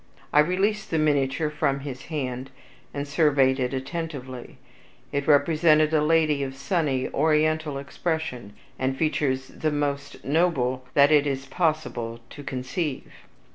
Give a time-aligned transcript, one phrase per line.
[0.33, 2.49] I released the miniature from his hand,
[2.91, 4.57] and surveyed it attentively.
[5.11, 11.27] It represented a lady of sunny, oriental complexion, and features the most noble that it
[11.27, 13.11] is possible to conceive.